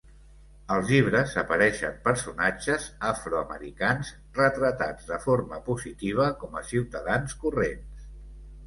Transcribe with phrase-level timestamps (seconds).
[0.75, 8.07] Als llibres apareixen personatges afroamericans, retratats de forma positiva com a ciutadans corrents.